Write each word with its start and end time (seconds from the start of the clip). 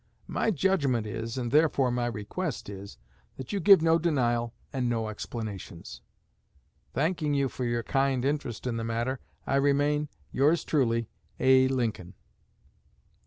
My 0.25 0.49
judgment 0.49 1.05
is, 1.05 1.37
and 1.37 1.51
therefore 1.51 1.91
my 1.91 2.07
request 2.07 2.69
is, 2.69 2.97
that 3.37 3.53
you 3.53 3.59
give 3.59 3.83
no 3.83 3.99
denial, 3.99 4.51
and 4.73 4.89
no 4.89 5.09
explanations. 5.09 6.01
Thanking 6.91 7.35
you 7.35 7.47
for 7.47 7.65
your 7.65 7.83
kind 7.83 8.25
interest 8.25 8.65
in 8.65 8.77
the 8.77 8.83
matter, 8.83 9.19
I 9.45 9.57
remain, 9.57 10.09
Yours 10.31 10.63
truly, 10.63 11.07
A. 11.39 11.67
LINCOLN. 11.67 12.15